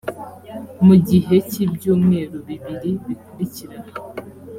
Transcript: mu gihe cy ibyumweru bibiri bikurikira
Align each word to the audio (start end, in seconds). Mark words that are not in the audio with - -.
mu 0.85 0.95
gihe 1.07 1.35
cy 1.49 1.57
ibyumweru 1.65 2.37
bibiri 2.47 2.91
bikurikira 3.05 3.77